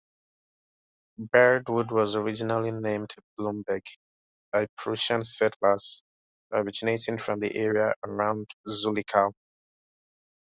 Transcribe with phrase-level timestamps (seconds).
[1.19, 3.83] Birdwood was originally named Blumberg,
[4.51, 6.01] by Prussian settlers
[6.51, 9.31] originating from the area around Zullichau.